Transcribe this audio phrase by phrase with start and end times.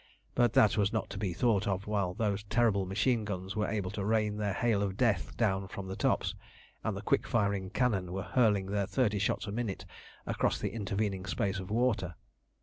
[0.33, 3.91] But that was not to be thought of while those terrible machine guns were able
[3.91, 6.33] to rain their hail of death down from the tops,
[6.83, 9.85] and the quick firing cannon were hurling their thirty shots a minute
[10.25, 12.15] across the intervening space of water.